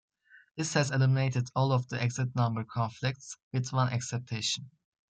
[0.57, 4.71] This has eliminated all of the exit number conflicts, with one exception.